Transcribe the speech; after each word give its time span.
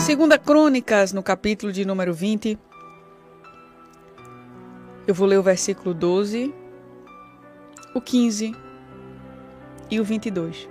Segunda 0.00 0.38
Crônicas, 0.38 1.12
no 1.12 1.22
capítulo 1.22 1.72
de 1.72 1.84
número 1.84 2.14
20. 2.14 2.58
Eu 5.06 5.14
vou 5.14 5.26
ler 5.26 5.38
o 5.38 5.42
versículo 5.42 5.92
12, 5.92 6.54
o 7.94 8.00
15 8.00 8.54
e 9.90 10.00
o 10.00 10.04
22. 10.04 10.68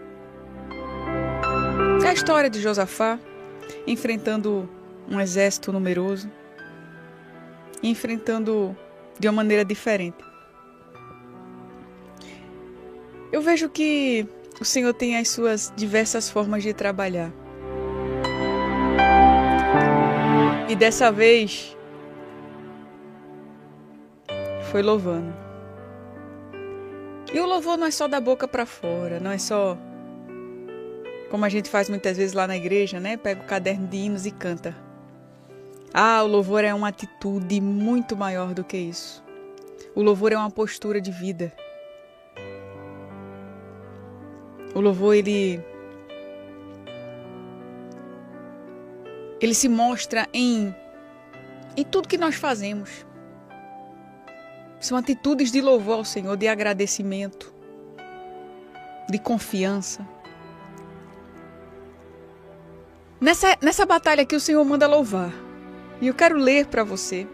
É 2.04 2.08
a 2.08 2.14
história 2.14 2.50
de 2.50 2.62
Josafá 2.62 3.20
enfrentando 3.86 4.68
um 5.10 5.20
exército 5.20 5.72
numeroso, 5.72 6.32
enfrentando 7.84 8.76
de 9.20 9.28
uma 9.28 9.34
maneira 9.34 9.66
diferente. 9.66 10.24
Eu 13.32 13.42
vejo 13.42 13.70
que 13.70 14.26
o 14.60 14.66
Senhor 14.66 14.94
tem 14.94 15.18
as 15.18 15.28
suas 15.28 15.72
diversas 15.76 16.30
formas 16.30 16.64
de 16.64 16.74
trabalhar. 16.74 17.32
E 20.70 20.76
dessa 20.76 21.12
vez 21.12 21.76
foi 24.70 24.82
louvando. 24.82 25.34
E 27.34 27.40
o 27.40 27.46
louvor 27.46 27.78
não 27.78 27.88
é 27.88 27.92
só 27.92 28.08
da 28.08 28.20
boca 28.20 28.48
para 28.48 28.66
fora, 28.66 29.20
não 29.20 29.32
é 29.32 29.38
só 29.38 29.78
como 31.30 31.46
a 31.46 31.50
gente 31.50 31.70
faz 31.70 31.90
muitas 31.90 32.18
vezes 32.18 32.34
lá 32.34 32.48
na 32.48 32.56
igreja, 32.56 33.00
né? 33.00 33.18
Pega 33.18 33.42
o 33.42 33.46
caderno 33.46 33.88
de 33.88 33.98
hinos 33.98 34.26
e 34.26 34.32
canta. 34.32 34.76
Ah, 35.94 36.22
o 36.24 36.28
louvor 36.28 36.64
é 36.64 36.74
uma 36.74 36.90
atitude 36.90 37.62
muito 37.62 38.16
maior 38.16 38.54
do 38.54 38.64
que 38.64 38.78
isso. 38.78 39.24
O 39.96 40.02
louvor 40.02 40.32
é 40.32 40.38
uma 40.38 40.52
postura 40.52 41.00
de 41.00 41.12
vida. 41.12 41.52
O 44.76 44.80
louvor 44.82 45.16
ele 45.16 45.64
ele 49.40 49.54
se 49.54 49.70
mostra 49.70 50.28
em 50.34 50.74
em 51.78 51.84
tudo 51.84 52.08
que 52.08 52.18
nós 52.18 52.36
fazemos. 52.36 53.06
São 54.80 54.98
atitudes 54.98 55.52
de 55.52 55.62
louvor 55.62 55.98
ao 55.98 56.06
Senhor, 56.06 56.36
de 56.36 56.48
agradecimento, 56.48 57.54
de 59.08 59.20
confiança. 59.20 60.08
Nessa, 63.22 63.58
nessa 63.62 63.86
batalha 63.86 64.24
aqui, 64.24 64.36
o 64.36 64.40
Senhor 64.40 64.64
manda 64.66 64.88
louvar. 64.88 65.32
E 66.02 66.08
eu 66.08 66.16
quero 66.16 66.36
ler 66.36 66.66
para 66.66 66.84
você. 66.84 67.28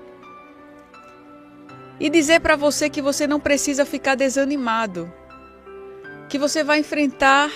E 2.00 2.10
dizer 2.10 2.42
para 2.42 2.58
você 2.58 2.90
que 2.90 3.02
você 3.02 3.26
não 3.26 3.40
precisa 3.40 3.86
ficar 3.86 4.16
desanimado. 4.16 5.12
Que 6.28 6.38
você 6.38 6.64
vai 6.64 6.80
enfrentar 6.80 7.50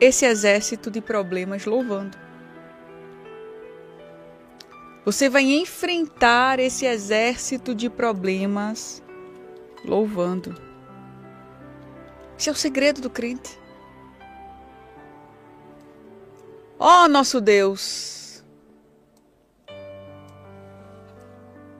esse 0.00 0.24
exército 0.24 0.90
de 0.90 1.00
problemas 1.00 1.64
louvando. 1.66 2.27
Você 5.08 5.30
vai 5.30 5.42
enfrentar 5.44 6.60
esse 6.60 6.84
exército 6.84 7.74
de 7.74 7.88
problemas 7.88 9.02
louvando. 9.82 10.54
Esse 12.38 12.50
é 12.50 12.52
o 12.52 12.54
segredo 12.54 13.00
do 13.00 13.08
crente. 13.08 13.58
Ó 16.78 17.04
oh, 17.04 17.08
nosso 17.08 17.40
Deus, 17.40 18.44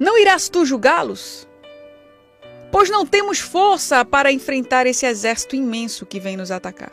não 0.01 0.19
irás 0.19 0.49
tu 0.49 0.65
julgá-los? 0.65 1.47
Pois 2.73 2.89
não 2.89 3.05
temos 3.05 3.41
força 3.41 4.07
para 4.07 4.33
enfrentar 4.33 4.87
esse 4.87 5.05
exército 5.05 5.55
imenso 5.55 6.07
que 6.07 6.19
vem 6.19 6.35
nos 6.35 6.51
atacar. 6.51 6.93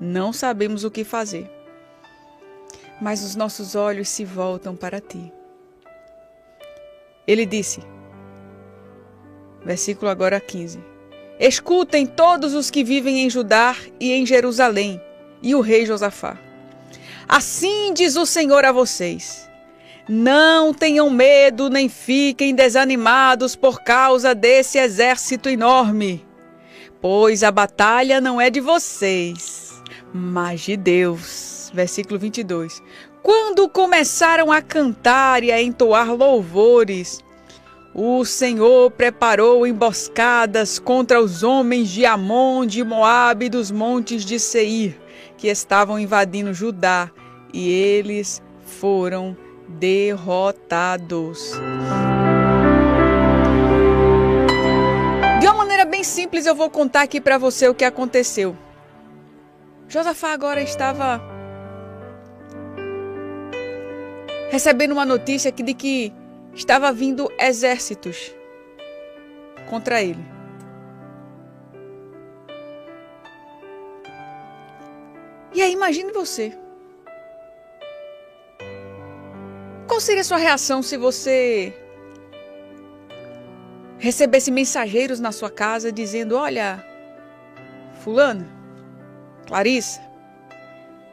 Não 0.00 0.32
sabemos 0.32 0.82
o 0.82 0.90
que 0.90 1.04
fazer 1.04 1.61
mas 3.02 3.24
os 3.24 3.34
nossos 3.34 3.74
olhos 3.74 4.08
se 4.08 4.24
voltam 4.24 4.76
para 4.76 5.00
ti. 5.00 5.32
Ele 7.26 7.44
disse, 7.44 7.80
versículo 9.64 10.08
agora 10.08 10.40
15: 10.40 10.78
Escutem 11.40 12.06
todos 12.06 12.54
os 12.54 12.70
que 12.70 12.84
vivem 12.84 13.24
em 13.24 13.28
Judá 13.28 13.74
e 13.98 14.12
em 14.12 14.24
Jerusalém, 14.24 15.02
e 15.42 15.52
o 15.52 15.60
rei 15.60 15.84
Josafá. 15.84 16.38
Assim 17.28 17.92
diz 17.92 18.14
o 18.14 18.24
Senhor 18.24 18.64
a 18.64 18.70
vocês: 18.70 19.50
Não 20.08 20.72
tenham 20.72 21.10
medo 21.10 21.68
nem 21.68 21.88
fiquem 21.88 22.54
desanimados 22.54 23.56
por 23.56 23.82
causa 23.82 24.32
desse 24.32 24.78
exército 24.78 25.48
enorme, 25.48 26.24
pois 27.00 27.42
a 27.42 27.50
batalha 27.50 28.20
não 28.20 28.40
é 28.40 28.48
de 28.48 28.60
vocês, 28.60 29.72
mas 30.14 30.60
de 30.60 30.76
Deus 30.76 31.61
versículo 31.72 32.18
22. 32.18 32.82
Quando 33.22 33.68
começaram 33.68 34.50
a 34.50 34.60
cantar 34.60 35.42
e 35.42 35.52
a 35.52 35.62
entoar 35.62 36.14
louvores, 36.14 37.22
o 37.94 38.24
Senhor 38.24 38.90
preparou 38.90 39.66
emboscadas 39.66 40.78
contra 40.78 41.20
os 41.20 41.42
homens 41.42 41.90
de 41.90 42.06
Amon, 42.06 42.64
de 42.64 42.82
Moabe 42.82 43.46
e 43.46 43.50
dos 43.50 43.70
montes 43.70 44.24
de 44.24 44.38
Seir, 44.38 44.98
que 45.36 45.48
estavam 45.48 45.98
invadindo 45.98 46.54
Judá, 46.54 47.10
e 47.52 47.68
eles 47.68 48.42
foram 48.64 49.36
derrotados. 49.68 51.52
De 55.40 55.46
uma 55.46 55.54
maneira 55.54 55.84
bem 55.84 56.02
simples, 56.02 56.46
eu 56.46 56.54
vou 56.54 56.70
contar 56.70 57.02
aqui 57.02 57.20
para 57.20 57.36
você 57.36 57.68
o 57.68 57.74
que 57.74 57.84
aconteceu. 57.84 58.56
Josafá 59.86 60.32
agora 60.32 60.62
estava 60.62 61.31
recebendo 64.52 64.92
uma 64.92 65.06
notícia 65.06 65.50
de 65.50 65.72
que 65.72 66.12
estava 66.52 66.92
vindo 66.92 67.26
exércitos 67.40 68.34
contra 69.70 70.02
ele. 70.02 70.22
E 75.54 75.62
aí, 75.62 75.72
imagine 75.72 76.12
você. 76.12 76.52
Qual 79.88 79.98
seria 79.98 80.20
a 80.20 80.24
sua 80.24 80.36
reação 80.36 80.82
se 80.82 80.98
você 80.98 81.74
recebesse 83.98 84.50
mensageiros 84.50 85.18
na 85.18 85.32
sua 85.32 85.50
casa 85.50 85.90
dizendo: 85.90 86.36
Olha, 86.36 86.84
Fulano, 88.02 88.46
Clarissa, 89.46 90.02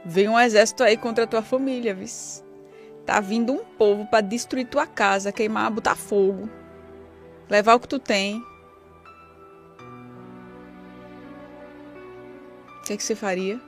veio 0.03 0.31
um 0.31 0.39
exército 0.39 0.83
aí 0.83 0.97
contra 0.97 1.23
a 1.23 1.27
tua 1.27 1.41
família, 1.41 1.95
viu? 1.95 2.48
Tá 3.09 3.19
vindo 3.19 3.51
um 3.51 3.65
povo 3.65 4.05
para 4.05 4.21
destruir 4.21 4.67
tua 4.67 4.85
casa, 4.85 5.31
queimar, 5.31 5.71
botar 5.71 5.95
fogo, 5.95 6.47
levar 7.49 7.73
o 7.73 7.79
que 7.79 7.87
tu 7.87 7.97
tem. 7.97 8.37
O 12.77 12.83
que, 12.85 12.93
é 12.93 12.97
que 12.97 13.01
você 13.01 13.15
faria? 13.15 13.59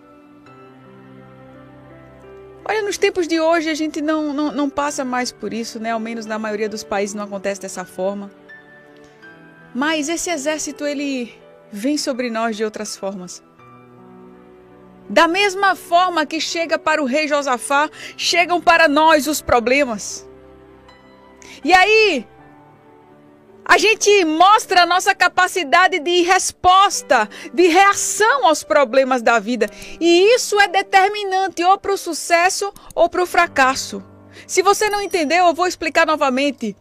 Olha, 2.63 2.84
nos 2.84 3.00
tempos 3.00 3.28
de 3.28 3.40
hoje 3.40 3.68
a 3.68 3.74
gente 3.74 4.00
não, 4.00 4.31
não, 4.31 4.52
não 4.52 4.69
passa 4.69 5.03
mais 5.03 5.31
por 5.31 5.52
isso, 5.52 5.79
né? 5.79 5.90
Ao 5.90 6.00
menos 6.00 6.28
na 6.28 6.38
maioria 6.38 6.69
dos 6.69 6.84
países 6.84 7.16
não 7.16 7.23
acontece 7.23 7.62
dessa 7.62 7.84
forma. 7.84 8.29
Mas 9.73 10.08
esse 10.08 10.29
exército, 10.29 10.85
ele 10.85 11.34
vem 11.72 11.97
sobre 11.97 12.29
nós 12.29 12.56
de 12.56 12.63
outras 12.63 12.96
formas. 12.96 13.41
Da 15.12 15.28
mesma 15.28 15.76
forma 15.76 16.26
que 16.26 16.40
chega 16.40 16.80
para 16.80 17.04
o 17.04 17.06
rei 17.06 17.28
Josafá, 17.28 17.90
chegam 18.16 18.62
para 18.62 18.88
nós 18.88 19.28
os 19.28 19.42
problemas. 19.42 20.26
E 21.66 21.74
aí, 21.74 22.26
a 23.66 23.78
gente 23.78 24.24
mostra 24.24 24.84
a 24.84 24.86
nossa 24.86 25.14
capacidade 25.14 26.00
de 26.00 26.22
resposta, 26.22 27.28
de 27.54 27.68
reação 27.68 28.46
aos 28.46 28.64
problemas 28.64 29.22
da 29.22 29.38
vida. 29.38 29.70
E 30.00 30.34
isso 30.34 30.58
é 30.62 30.70
determinante 30.70 31.62
ou 31.62 31.78
para 31.78 31.92
o 31.92 31.98
sucesso 31.98 32.74
ou 32.96 33.10
para 33.10 33.22
o 33.22 33.28
fracasso. 33.28 34.02
Se 34.47 34.62
você 34.62 34.90
não 34.90 35.02
entendeu, 35.02 35.47
eu 35.47 35.53
vou 35.53 35.68
explicar 35.68 36.08
novamente. 36.08 36.74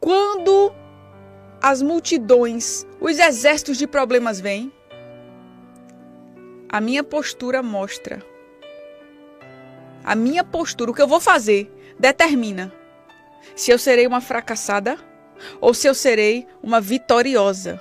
Quando 0.00 0.74
as 1.62 1.80
multidões, 1.80 2.84
os 3.00 3.20
exércitos 3.20 3.78
de 3.78 3.86
problemas 3.86 4.40
vêm, 4.40 4.72
a 6.72 6.80
minha 6.80 7.04
postura 7.04 7.62
mostra. 7.62 8.24
A 10.02 10.14
minha 10.14 10.42
postura, 10.42 10.90
o 10.90 10.94
que 10.94 11.02
eu 11.02 11.06
vou 11.06 11.20
fazer, 11.20 11.70
determina 11.98 12.72
se 13.54 13.70
eu 13.70 13.78
serei 13.78 14.06
uma 14.06 14.22
fracassada 14.22 14.98
ou 15.60 15.74
se 15.74 15.86
eu 15.86 15.94
serei 15.94 16.46
uma 16.62 16.80
vitoriosa. 16.80 17.78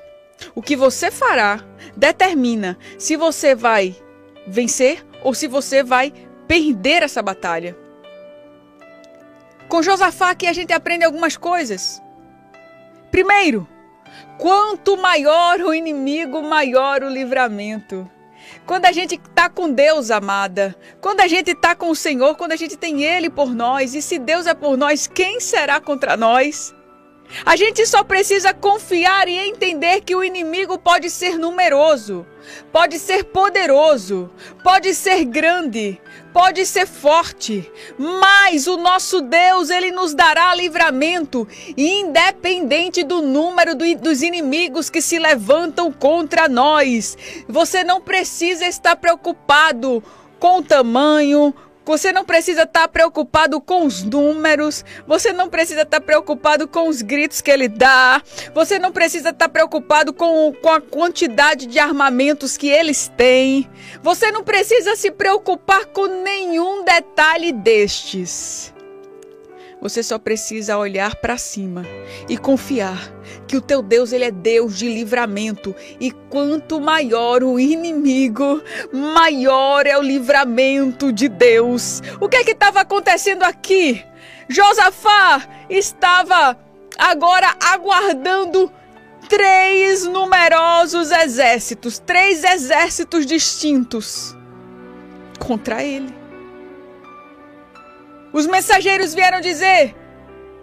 O 0.53 0.61
que 0.61 0.75
você 0.75 1.09
fará 1.09 1.63
determina 1.95 2.77
se 2.99 3.15
você 3.15 3.55
vai 3.55 3.95
vencer 4.45 5.05
ou 5.23 5.33
se 5.33 5.47
você 5.47 5.83
vai 5.83 6.11
perder 6.45 7.01
essa 7.01 7.21
batalha. 7.21 7.77
Com 9.69 9.81
Josafá 9.81 10.31
aqui 10.31 10.47
a 10.47 10.53
gente 10.53 10.73
aprende 10.73 11.05
algumas 11.05 11.37
coisas. 11.37 12.01
Primeiro, 13.09 13.65
quanto 14.37 14.97
maior 14.97 15.61
o 15.61 15.73
inimigo, 15.73 16.41
maior 16.41 17.03
o 17.03 17.09
livramento. 17.09 18.09
Quando 18.71 18.85
a 18.85 18.91
gente 18.93 19.15
está 19.15 19.49
com 19.49 19.69
Deus, 19.69 20.09
amada, 20.09 20.73
quando 21.01 21.19
a 21.19 21.27
gente 21.27 21.51
está 21.51 21.75
com 21.75 21.89
o 21.89 21.95
Senhor, 21.95 22.37
quando 22.37 22.53
a 22.53 22.55
gente 22.55 22.77
tem 22.77 23.03
Ele 23.03 23.29
por 23.29 23.53
nós, 23.53 23.93
e 23.93 24.01
se 24.01 24.17
Deus 24.17 24.47
é 24.47 24.53
por 24.53 24.77
nós, 24.77 25.07
quem 25.07 25.41
será 25.41 25.81
contra 25.81 26.15
nós? 26.15 26.73
A 27.45 27.57
gente 27.57 27.85
só 27.85 28.01
precisa 28.01 28.53
confiar 28.53 29.27
e 29.27 29.35
entender 29.35 29.99
que 29.99 30.15
o 30.15 30.23
inimigo 30.23 30.79
pode 30.79 31.09
ser 31.09 31.37
numeroso, 31.37 32.25
pode 32.71 32.97
ser 32.97 33.25
poderoso, 33.25 34.29
pode 34.63 34.93
ser 34.93 35.25
grande, 35.25 35.99
pode 36.33 36.65
ser 36.65 36.87
forte, 36.87 37.69
mas 37.97 38.67
o 38.67 38.77
nosso 38.77 39.21
Deus, 39.21 39.69
ele 39.69 39.91
nos 39.91 40.13
dará 40.13 40.53
livramento, 40.55 41.47
independente 41.77 43.03
do 43.03 43.21
número 43.21 43.75
do, 43.75 43.83
dos 43.97 44.21
inimigos 44.21 44.89
que 44.89 45.01
se 45.01 45.19
levantam 45.19 45.91
contra 45.91 46.47
nós. 46.47 47.17
Você 47.47 47.83
não 47.83 48.01
precisa 48.01 48.65
estar 48.65 48.95
preocupado 48.95 50.03
com 50.39 50.57
o 50.57 50.63
tamanho, 50.63 51.53
você 51.85 52.11
não 52.11 52.23
precisa 52.23 52.63
estar 52.63 52.81
tá 52.81 52.87
preocupado 52.87 53.59
com 53.59 53.85
os 53.85 54.03
números, 54.03 54.83
você 55.07 55.33
não 55.33 55.49
precisa 55.49 55.81
estar 55.81 55.99
tá 55.99 56.05
preocupado 56.05 56.67
com 56.67 56.87
os 56.87 57.01
gritos 57.01 57.41
que 57.41 57.51
ele 57.51 57.67
dá, 57.67 58.21
você 58.53 58.79
não 58.79 58.91
precisa 58.91 59.29
estar 59.29 59.47
tá 59.47 59.49
preocupado 59.49 60.13
com, 60.13 60.53
com 60.61 60.69
a 60.69 60.81
quantidade 60.81 61.65
de 61.65 61.79
armamentos 61.79 62.57
que 62.57 62.69
eles 62.69 63.11
têm, 63.15 63.69
você 64.01 64.31
não 64.31 64.43
precisa 64.43 64.95
se 64.95 65.11
preocupar 65.11 65.85
com 65.85 66.05
nenhum 66.07 66.83
detalhe 66.83 67.51
destes. 67.51 68.73
Você 69.81 70.03
só 70.03 70.19
precisa 70.19 70.77
olhar 70.77 71.15
para 71.15 71.39
cima 71.39 71.83
e 72.29 72.37
confiar 72.37 73.11
que 73.47 73.57
o 73.57 73.61
teu 73.61 73.81
Deus 73.81 74.13
ele 74.13 74.25
é 74.25 74.31
Deus 74.31 74.77
de 74.77 74.87
livramento 74.87 75.75
e 75.99 76.11
quanto 76.11 76.79
maior 76.79 77.43
o 77.43 77.59
inimigo, 77.59 78.61
maior 78.93 79.87
é 79.87 79.97
o 79.97 80.01
livramento 80.03 81.11
de 81.11 81.27
Deus. 81.27 81.99
O 82.19 82.29
que 82.29 82.37
é 82.37 82.43
que 82.43 82.51
estava 82.51 82.81
acontecendo 82.81 83.41
aqui? 83.41 84.05
Josafá 84.47 85.47
estava 85.67 86.55
agora 86.95 87.55
aguardando 87.59 88.71
três 89.27 90.05
numerosos 90.05 91.09
exércitos, 91.09 91.97
três 91.97 92.43
exércitos 92.43 93.25
distintos 93.25 94.35
contra 95.39 95.83
ele. 95.83 96.20
Os 98.33 98.47
mensageiros 98.47 99.13
vieram 99.13 99.41
dizer: 99.41 99.95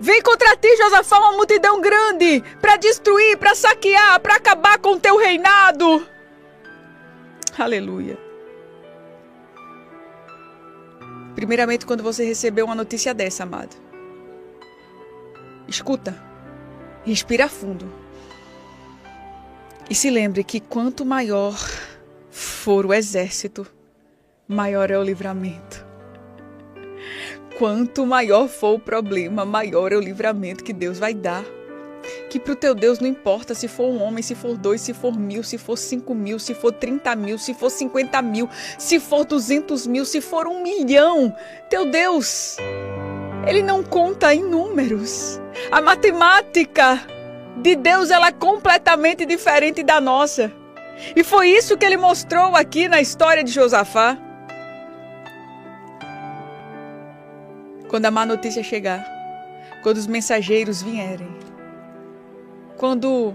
Vem 0.00 0.22
contra 0.22 0.56
ti, 0.56 0.76
Josafá, 0.76 1.18
uma 1.18 1.32
multidão 1.32 1.80
grande, 1.80 2.42
para 2.60 2.76
destruir, 2.76 3.36
para 3.36 3.54
saquear, 3.54 4.20
para 4.20 4.36
acabar 4.36 4.78
com 4.78 4.92
o 4.92 5.00
teu 5.00 5.16
reinado. 5.16 6.06
Aleluia. 7.58 8.16
Primeiramente, 11.34 11.84
quando 11.84 12.02
você 12.02 12.24
recebeu 12.24 12.64
uma 12.64 12.74
notícia 12.74 13.12
dessa, 13.12 13.42
amado, 13.42 13.76
escuta, 15.66 16.16
respira 17.04 17.48
fundo 17.48 17.92
e 19.90 19.94
se 19.94 20.10
lembre 20.10 20.44
que 20.44 20.60
quanto 20.60 21.04
maior 21.04 21.56
for 22.30 22.86
o 22.86 22.92
exército, 22.92 23.66
maior 24.46 24.90
é 24.90 24.98
o 24.98 25.02
livramento. 25.02 25.87
Quanto 27.58 28.06
maior 28.06 28.46
for 28.46 28.74
o 28.74 28.78
problema, 28.78 29.44
maior 29.44 29.92
é 29.92 29.96
o 29.96 30.00
livramento 30.00 30.62
que 30.62 30.72
Deus 30.72 30.96
vai 30.96 31.12
dar. 31.12 31.44
Que 32.30 32.38
para 32.38 32.52
o 32.52 32.56
teu 32.56 32.72
Deus 32.72 33.00
não 33.00 33.08
importa 33.08 33.52
se 33.52 33.66
for 33.66 33.88
um 33.88 34.00
homem, 34.00 34.22
se 34.22 34.36
for 34.36 34.56
dois, 34.56 34.80
se 34.80 34.94
for 34.94 35.18
mil, 35.18 35.42
se 35.42 35.58
for 35.58 35.76
cinco 35.76 36.14
mil, 36.14 36.38
se 36.38 36.54
for 36.54 36.70
trinta 36.70 37.16
mil, 37.16 37.36
se 37.36 37.52
for 37.52 37.68
cinquenta 37.68 38.22
mil, 38.22 38.48
se 38.78 39.00
for 39.00 39.24
duzentos 39.24 39.88
mil, 39.88 40.04
se 40.04 40.20
for 40.20 40.46
um 40.46 40.62
milhão. 40.62 41.34
Teu 41.68 41.90
Deus, 41.90 42.58
ele 43.44 43.60
não 43.60 43.82
conta 43.82 44.32
em 44.32 44.44
números. 44.44 45.40
A 45.72 45.80
matemática 45.80 47.04
de 47.56 47.74
Deus 47.74 48.10
ela 48.10 48.28
é 48.28 48.32
completamente 48.32 49.26
diferente 49.26 49.82
da 49.82 50.00
nossa. 50.00 50.52
E 51.16 51.24
foi 51.24 51.48
isso 51.48 51.76
que 51.76 51.84
ele 51.84 51.96
mostrou 51.96 52.54
aqui 52.54 52.86
na 52.86 53.00
história 53.00 53.42
de 53.42 53.50
Josafá. 53.50 54.16
Quando 57.88 58.04
a 58.04 58.10
má 58.10 58.26
notícia 58.26 58.62
chegar, 58.62 59.02
quando 59.82 59.96
os 59.96 60.06
mensageiros 60.06 60.82
vierem, 60.82 61.34
quando 62.76 63.34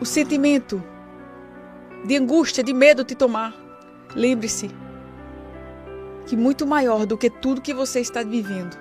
o 0.00 0.04
sentimento 0.04 0.82
de 2.06 2.16
angústia, 2.16 2.64
de 2.64 2.72
medo 2.72 3.04
te 3.04 3.14
tomar, 3.14 3.54
lembre-se 4.14 4.70
que 6.26 6.34
muito 6.34 6.66
maior 6.66 7.04
do 7.04 7.18
que 7.18 7.28
tudo 7.28 7.60
que 7.60 7.74
você 7.74 8.00
está 8.00 8.22
vivendo, 8.22 8.76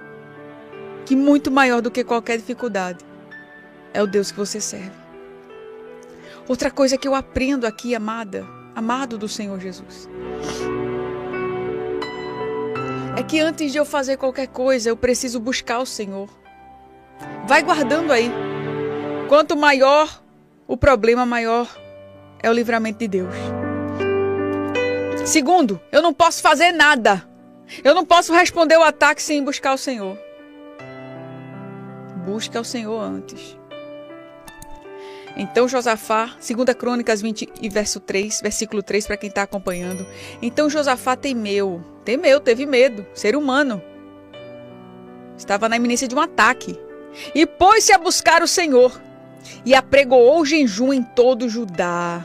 que 1.06 1.16
muito 1.16 1.52
maior 1.52 1.82
do 1.82 1.92
que 1.92 2.04
qualquer 2.04 2.38
dificuldade, 2.38 3.04
é 3.94 4.02
o 4.02 4.08
Deus 4.08 4.32
que 4.32 4.38
você 4.38 4.62
serve. 4.62 4.92
Outra 6.48 6.72
coisa 6.72 6.98
que 6.98 7.08
eu 7.08 7.14
aprendo 7.14 7.68
aqui, 7.68 7.94
amada, 7.94 8.48
amado 8.74 9.18
do 9.18 9.28
Senhor 9.28 9.60
Jesus 9.60 10.08
é 13.18 13.24
que 13.24 13.40
antes 13.40 13.72
de 13.72 13.78
eu 13.78 13.86
fazer 13.86 14.18
qualquer 14.18 14.48
coisa, 14.48 14.90
eu 14.90 14.98
preciso 14.98 15.40
buscar 15.40 15.80
o 15.80 15.86
Senhor. 15.86 16.30
Vai 17.48 17.62
guardando 17.62 18.12
aí. 18.12 18.32
Quanto 19.28 19.56
maior 19.56 20.22
o 20.68 20.78
problema, 20.78 21.26
maior 21.26 21.68
é 22.42 22.50
o 22.50 22.54
livramento 22.54 23.00
de 23.00 23.08
Deus. 23.08 23.36
Segundo, 25.26 25.80
eu 25.92 26.02
não 26.02 26.14
posso 26.14 26.42
fazer 26.42 26.72
nada. 26.72 27.28
Eu 27.84 27.94
não 27.94 28.06
posso 28.06 28.34
responder 28.34 28.78
o 28.78 28.84
ataque 28.84 29.22
sem 29.22 29.44
buscar 29.44 29.74
o 29.74 29.78
Senhor. 29.78 30.18
Busca 32.26 32.60
o 32.60 32.66
Senhor 32.66 33.00
antes. 33.00 33.58
Então 35.38 35.68
Josafá, 35.68 36.36
2 36.36 36.76
Crônicas 36.78 37.22
20 37.22 37.50
e 37.62 37.70
verso 37.70 38.00
3, 38.00 38.42
versículo 38.42 38.84
3 38.84 39.08
para 39.08 39.18
quem 39.18 39.30
está 39.30 39.44
acompanhando. 39.44 40.06
Então 40.42 40.70
Josafá 40.70 41.16
temeu, 41.16 41.82
temeu, 42.04 42.40
teve 42.40 42.66
medo, 42.66 43.06
ser 43.14 43.36
humano. 43.36 43.82
Estava 45.38 45.68
na 45.68 45.76
iminência 45.76 46.08
de 46.08 46.16
um 46.16 46.20
ataque. 46.20 46.80
E 47.36 47.46
pôs-se 47.46 47.92
a 47.92 47.98
buscar 47.98 48.42
o 48.42 48.48
Senhor 48.48 49.02
e 49.66 49.74
apregoou 49.74 50.46
jejum 50.46 50.94
em 50.94 51.04
todo 51.04 51.50
Judá. 51.50 52.24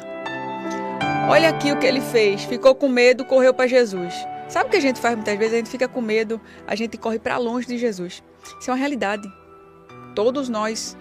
Olha 1.28 1.48
aqui 1.48 1.72
o 1.72 1.78
que 1.78 1.86
ele 1.86 2.00
fez. 2.00 2.44
Ficou 2.44 2.74
com 2.74 2.88
medo, 2.88 3.24
correu 3.24 3.52
para 3.52 3.66
Jesus. 3.66 4.14
Sabe 4.48 4.68
o 4.68 4.70
que 4.70 4.76
a 4.76 4.80
gente 4.80 5.00
faz 5.00 5.16
muitas 5.16 5.36
vezes? 5.36 5.54
A 5.54 5.56
gente 5.56 5.70
fica 5.70 5.88
com 5.88 6.00
medo, 6.00 6.40
a 6.66 6.76
gente 6.76 6.96
corre 6.96 7.18
para 7.18 7.36
longe 7.36 7.66
de 7.66 7.76
Jesus. 7.76 8.22
Isso 8.60 8.70
é 8.70 8.72
uma 8.72 8.78
realidade. 8.78 9.28
Todos 10.14 10.48
nós 10.48 10.96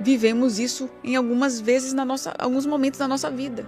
vivemos 0.00 0.58
isso 0.58 0.90
em 1.04 1.14
algumas 1.14 1.60
vezes 1.60 1.92
na 1.92 2.04
nossa, 2.04 2.34
alguns 2.38 2.66
momentos 2.66 2.98
da 2.98 3.06
nossa 3.06 3.30
vida. 3.30 3.64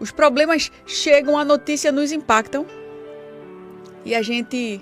Os 0.00 0.10
problemas 0.10 0.72
chegam, 0.86 1.38
a 1.38 1.44
notícia 1.44 1.92
nos 1.92 2.10
impactam 2.10 2.66
e 4.04 4.14
a 4.14 4.22
gente 4.22 4.80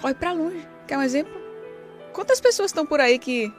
corre 0.00 0.14
para 0.14 0.32
longe. 0.32 0.66
Quer 0.88 0.96
um 0.96 1.02
exemplo? 1.02 1.34
Quantas 2.12 2.40
pessoas 2.40 2.70
estão 2.70 2.86
por 2.86 2.98
aí 2.98 3.18
que 3.18 3.52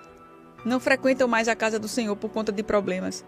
não 0.65 0.79
frequentam 0.79 1.27
mais 1.27 1.47
a 1.47 1.55
casa 1.55 1.77
do 1.77 1.87
Senhor 1.87 2.15
por 2.15 2.31
conta 2.31 2.51
de 2.51 2.63
problemas? 2.63 3.23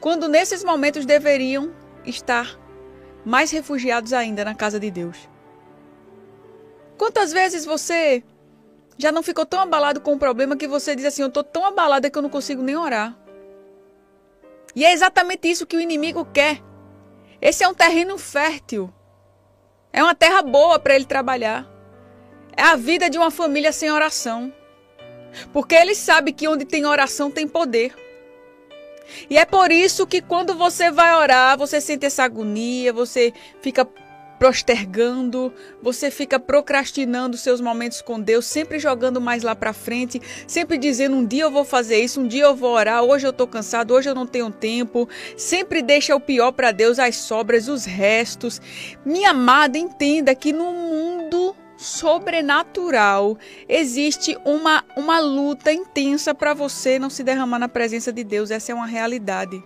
Quando 0.00 0.26
nesses 0.26 0.64
momentos 0.64 1.04
deveriam 1.04 1.70
estar 2.06 2.58
mais 3.26 3.50
refugiados 3.50 4.12
ainda 4.12 4.44
na 4.44 4.54
casa 4.54 4.78
de 4.78 4.90
Deus. 4.90 5.28
Quantas 6.96 7.32
vezes 7.32 7.64
você 7.64 8.22
já 8.96 9.12
não 9.12 9.22
ficou 9.22 9.44
tão 9.44 9.60
abalado 9.60 10.00
com 10.00 10.14
o 10.14 10.18
problema 10.18 10.56
que 10.56 10.68
você 10.68 10.94
diz 10.94 11.04
assim: 11.04 11.22
Eu 11.22 11.28
estou 11.28 11.44
tão 11.44 11.66
abalada 11.66 12.08
que 12.08 12.16
eu 12.16 12.22
não 12.22 12.30
consigo 12.30 12.62
nem 12.62 12.76
orar. 12.76 13.18
E 14.76 14.84
é 14.84 14.92
exatamente 14.92 15.50
isso 15.50 15.66
que 15.66 15.76
o 15.76 15.80
inimigo 15.80 16.26
quer. 16.26 16.62
Esse 17.40 17.64
é 17.64 17.68
um 17.68 17.72
terreno 17.72 18.18
fértil. 18.18 18.92
É 19.90 20.02
uma 20.02 20.14
terra 20.14 20.42
boa 20.42 20.78
para 20.78 20.94
ele 20.94 21.06
trabalhar. 21.06 21.66
É 22.54 22.62
a 22.62 22.76
vida 22.76 23.08
de 23.08 23.16
uma 23.16 23.30
família 23.30 23.72
sem 23.72 23.90
oração. 23.90 24.52
Porque 25.50 25.74
ele 25.74 25.94
sabe 25.94 26.30
que 26.30 26.46
onde 26.46 26.66
tem 26.66 26.84
oração 26.84 27.30
tem 27.30 27.48
poder. 27.48 27.94
E 29.30 29.38
é 29.38 29.46
por 29.46 29.72
isso 29.72 30.06
que 30.06 30.20
quando 30.20 30.54
você 30.54 30.90
vai 30.90 31.14
orar, 31.14 31.56
você 31.56 31.80
sente 31.80 32.04
essa 32.04 32.24
agonia, 32.24 32.92
você 32.92 33.32
fica 33.62 33.88
postergando, 34.38 35.52
você 35.82 36.10
fica 36.10 36.38
procrastinando 36.38 37.36
seus 37.36 37.60
momentos 37.60 38.02
com 38.02 38.20
Deus, 38.20 38.46
sempre 38.46 38.78
jogando 38.78 39.20
mais 39.20 39.42
lá 39.42 39.54
para 39.54 39.72
frente, 39.72 40.20
sempre 40.46 40.78
dizendo 40.78 41.16
um 41.16 41.24
dia 41.24 41.44
eu 41.44 41.50
vou 41.50 41.64
fazer 41.64 41.98
isso, 41.98 42.20
um 42.20 42.26
dia 42.26 42.44
eu 42.44 42.54
vou 42.54 42.72
orar, 42.72 43.02
hoje 43.02 43.26
eu 43.26 43.32
tô 43.32 43.46
cansado, 43.46 43.94
hoje 43.94 44.08
eu 44.08 44.14
não 44.14 44.26
tenho 44.26 44.50
tempo, 44.50 45.08
sempre 45.36 45.82
deixa 45.82 46.14
o 46.14 46.20
pior 46.20 46.52
para 46.52 46.72
Deus, 46.72 46.98
as 46.98 47.16
sobras, 47.16 47.68
os 47.68 47.84
restos. 47.84 48.60
Minha 49.04 49.30
amada, 49.30 49.78
entenda 49.78 50.34
que 50.34 50.52
no 50.52 50.72
mundo 50.72 51.54
sobrenatural 51.76 53.36
existe 53.68 54.36
uma 54.44 54.82
uma 54.96 55.20
luta 55.20 55.70
intensa 55.72 56.34
para 56.34 56.54
você 56.54 56.98
não 56.98 57.10
se 57.10 57.22
derramar 57.22 57.58
na 57.58 57.68
presença 57.68 58.12
de 58.12 58.24
Deus, 58.24 58.50
essa 58.50 58.72
é 58.72 58.74
uma 58.74 58.86
realidade. 58.86 59.62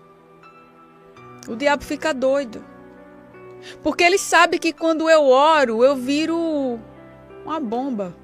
o 1.48 1.56
diabo 1.56 1.84
fica 1.84 2.12
doido. 2.12 2.69
Porque 3.82 4.04
ele 4.04 4.18
sabe 4.18 4.58
que 4.58 4.72
quando 4.72 5.08
eu 5.08 5.24
oro, 5.26 5.84
eu 5.84 5.96
viro 5.96 6.78
uma 7.44 7.60
bomba. 7.60 8.16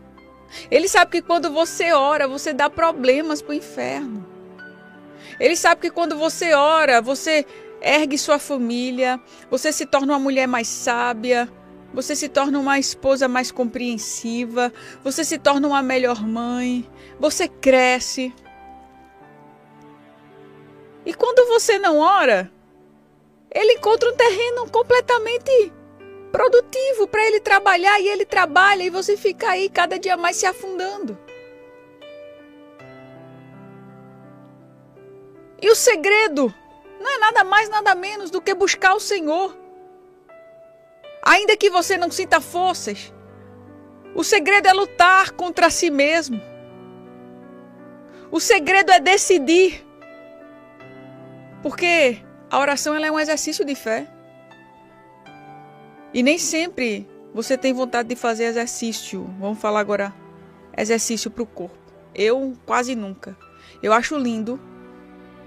Ele 0.70 0.88
sabe 0.88 1.10
que 1.10 1.22
quando 1.22 1.50
você 1.50 1.92
ora, 1.92 2.28
você 2.28 2.52
dá 2.52 2.70
problemas 2.70 3.42
para 3.42 3.52
o 3.52 3.54
inferno. 3.54 4.26
Ele 5.38 5.56
sabe 5.56 5.82
que 5.82 5.90
quando 5.90 6.16
você 6.16 6.54
ora, 6.54 7.00
você 7.00 7.44
ergue 7.80 8.16
sua 8.16 8.38
família, 8.38 9.20
você 9.50 9.72
se 9.72 9.84
torna 9.84 10.12
uma 10.12 10.18
mulher 10.18 10.46
mais 10.46 10.66
sábia, 10.66 11.48
você 11.92 12.16
se 12.16 12.28
torna 12.28 12.58
uma 12.58 12.78
esposa 12.78 13.28
mais 13.28 13.50
compreensiva, 13.50 14.72
você 15.02 15.24
se 15.24 15.38
torna 15.38 15.68
uma 15.68 15.82
melhor 15.82 16.22
mãe, 16.26 16.88
você 17.18 17.48
cresce. 17.48 18.34
E 21.04 21.14
quando 21.14 21.46
você 21.48 21.78
não 21.78 21.98
ora, 21.98 22.50
ele 23.50 23.74
encontra 23.74 24.10
um 24.10 24.16
terreno 24.16 24.70
completamente 24.70 25.72
produtivo 26.30 27.06
para 27.08 27.26
ele 27.26 27.40
trabalhar 27.40 27.98
e 28.00 28.08
ele 28.08 28.24
trabalha 28.24 28.82
e 28.82 28.90
você 28.90 29.16
fica 29.16 29.50
aí 29.50 29.68
cada 29.68 29.98
dia 29.98 30.16
mais 30.16 30.36
se 30.36 30.46
afundando. 30.46 31.18
E 35.60 35.70
o 35.70 35.74
segredo 35.74 36.52
não 37.00 37.10
é 37.10 37.18
nada 37.18 37.44
mais, 37.44 37.68
nada 37.68 37.94
menos 37.94 38.30
do 38.30 38.40
que 38.40 38.54
buscar 38.54 38.94
o 38.94 39.00
Senhor. 39.00 39.56
Ainda 41.22 41.56
que 41.56 41.70
você 41.70 41.96
não 41.96 42.10
sinta 42.10 42.40
forças, 42.40 43.12
o 44.14 44.22
segredo 44.22 44.68
é 44.68 44.72
lutar 44.72 45.32
contra 45.32 45.70
si 45.70 45.90
mesmo. 45.90 46.40
O 48.30 48.38
segredo 48.38 48.92
é 48.92 49.00
decidir. 49.00 49.86
Porque 51.62 52.22
a 52.50 52.58
oração 52.58 52.94
é 52.94 53.10
um 53.10 53.18
exercício 53.18 53.64
de 53.64 53.74
fé. 53.74 54.06
E 56.14 56.22
nem 56.22 56.38
sempre 56.38 57.08
você 57.34 57.58
tem 57.58 57.72
vontade 57.72 58.08
de 58.08 58.16
fazer 58.16 58.44
exercício. 58.44 59.24
Vamos 59.38 59.58
falar 59.58 59.80
agora 59.80 60.14
exercício 60.76 61.30
para 61.30 61.42
o 61.42 61.46
corpo. 61.46 61.76
Eu 62.14 62.56
quase 62.64 62.94
nunca. 62.94 63.36
Eu 63.82 63.92
acho 63.92 64.16
lindo 64.16 64.60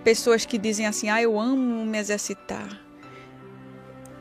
pessoas 0.04 0.46
que 0.46 0.58
dizem 0.58 0.86
assim: 0.86 1.10
"Ah, 1.10 1.22
eu 1.22 1.40
amo 1.40 1.86
me 1.86 1.98
exercitar". 1.98 2.70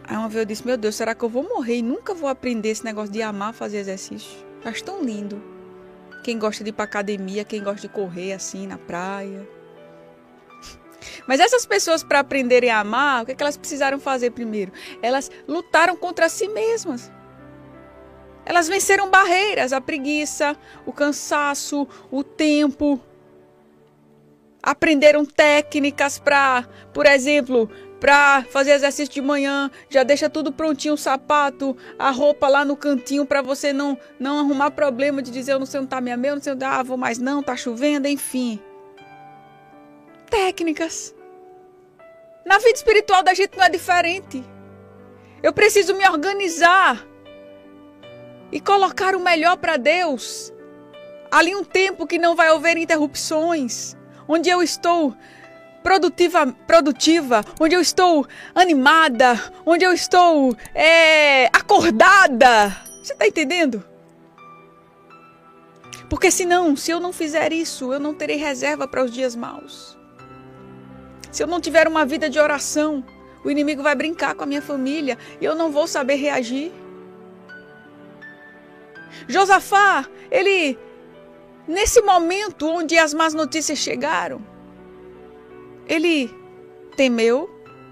Aí 0.05 0.17
uma 0.17 0.29
vez 0.29 0.41
eu 0.41 0.47
disse: 0.47 0.67
"Meu 0.67 0.77
Deus, 0.77 0.95
será 0.95 1.15
que 1.15 1.25
eu 1.25 1.29
vou 1.29 1.43
morrer 1.43 1.79
e 1.79 1.83
nunca 1.83 2.15
vou 2.15 2.29
aprender 2.29 2.71
esse 2.71 2.85
negócio 2.85 3.13
de 3.13 3.21
amar 3.21 3.53
fazer 3.53 3.79
exercício?". 3.79 4.39
Acho 4.65 4.85
tão 4.85 5.03
lindo. 5.03 5.43
Quem 6.25 6.39
gosta 6.39 6.65
de 6.65 6.71
ir 6.71 6.73
para 6.73 6.85
academia, 6.85 7.45
quem 7.45 7.63
gosta 7.63 7.83
de 7.83 7.89
correr 7.89 8.33
assim 8.33 8.67
na 8.67 8.79
praia. 8.79 9.58
Mas 11.27 11.41
essas 11.41 11.67
pessoas, 11.67 12.03
para 12.03 12.21
aprenderem 12.21 12.71
a 12.71 12.81
amar, 12.81 13.23
o 13.23 13.27
que, 13.27 13.33
é 13.33 13.35
que 13.35 13.43
elas 13.43 13.57
precisaram 13.57 13.99
fazer 13.99 14.31
primeiro? 14.31 14.73
Elas 15.03 15.31
lutaram 15.47 15.97
contra 15.97 16.29
si 16.29 16.49
mesmas. 16.49 17.11
Elas 18.45 18.67
venceram 18.67 19.11
barreiras, 19.11 19.73
a 19.73 19.81
preguiça, 19.81 20.57
o 20.87 20.93
cansaço, 20.93 21.87
o 22.11 22.25
tempo. 22.25 22.99
Aprenderam 24.63 25.25
técnicas 25.25 26.19
para, 26.19 26.67
por 26.93 27.05
exemplo, 27.07 27.71
para 28.01 28.45
fazer 28.45 28.73
exercício 28.73 29.13
de 29.13 29.21
manhã, 29.21 29.71
já 29.91 30.03
deixa 30.03 30.31
tudo 30.31 30.53
prontinho, 30.53 30.95
o 30.95 30.99
sapato, 30.99 31.77
a 31.99 32.11
roupa 32.11 32.49
lá 32.49 32.65
no 32.65 32.77
cantinho 32.77 33.27
para 33.27 33.43
você 33.43 33.73
não 33.73 33.99
não 34.19 34.39
arrumar 34.39 34.71
problema 34.71 35.21
de 35.21 35.31
dizer 35.31 35.53
eu 35.53 35.59
não 35.59 35.67
sei 35.67 35.81
onde 35.81 35.89
tá 35.89 36.01
minha 36.01 36.17
meia, 36.17 36.35
não 36.35 36.43
sei 36.43 36.53
onde, 36.53 36.65
ah, 36.65 36.83
vou 36.83 36.97
mais 36.97 37.19
não, 37.19 37.43
tá 37.43 37.57
chovendo, 37.57 38.09
enfim. 38.09 38.61
Técnicas. 40.29 41.15
Na 42.45 42.59
vida 42.59 42.77
espiritual 42.77 43.23
da 43.23 43.35
gente 43.35 43.57
não 43.57 43.65
é 43.65 43.69
diferente. 43.69 44.45
Eu 45.43 45.53
preciso 45.53 45.95
me 45.95 46.09
organizar 46.09 47.07
e 48.51 48.61
colocar 48.61 49.15
o 49.15 49.21
melhor 49.21 49.57
para 49.57 49.77
Deus. 49.77 50.53
Ali 51.31 51.55
um 51.55 51.65
tempo 51.65 52.07
que 52.07 52.19
não 52.19 52.35
vai 52.35 52.49
haver 52.49 52.79
interrupções, 52.79 53.95
onde 54.27 54.49
eu 54.49 54.63
estou 54.63 55.15
produtiva, 55.83 56.47
produtiva, 56.67 57.45
onde 57.61 57.75
eu 57.75 57.81
estou 57.81 58.27
animada, 58.55 59.53
onde 59.67 59.85
eu 59.85 59.93
estou 59.93 60.57
é, 60.75 61.47
acordada. 61.47 62.77
Você 63.03 63.13
está 63.13 63.27
entendendo? 63.27 63.85
Porque 66.09 66.31
senão, 66.31 66.75
se 66.75 66.91
eu 66.91 66.99
não 66.99 67.13
fizer 67.13 67.53
isso, 67.53 67.93
eu 67.93 68.01
não 68.01 68.15
terei 68.15 68.37
reserva 68.37 68.89
para 68.89 69.05
os 69.05 69.13
dias 69.13 69.37
maus. 69.37 69.98
Se 71.31 71.43
eu 71.43 71.47
não 71.47 71.61
tiver 71.61 71.87
uma 71.87 72.07
vida 72.07 72.31
de 72.31 72.39
oração, 72.39 73.05
o 73.45 73.51
inimigo 73.51 73.83
vai 73.83 73.95
brincar 73.95 74.35
com 74.35 74.45
a 74.45 74.47
minha 74.47 74.63
família 74.63 75.19
e 75.41 75.45
eu 75.45 75.55
não 75.55 75.71
vou 75.71 75.87
saber 75.87 76.17
reagir. 76.17 76.73
Josafá, 79.27 80.07
ele, 80.31 80.79
nesse 81.67 82.01
momento 82.01 82.67
onde 82.67 82.97
as 82.97 83.13
más 83.13 83.35
notícias 83.35 83.79
chegaram, 83.79 84.41
ele 85.87 86.31
temeu, 86.97 87.49